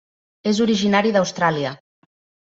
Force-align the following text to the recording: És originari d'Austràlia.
És 0.51 0.61
originari 0.65 1.11
d'Austràlia. 1.17 1.75